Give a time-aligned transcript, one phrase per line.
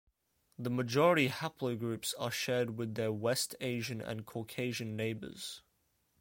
[0.57, 5.61] The majority haplogroups are shared with their "West Asian" and "Caucasian' neighbours.